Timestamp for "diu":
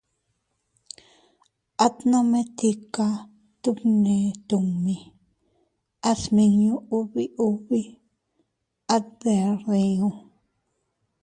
9.65-10.09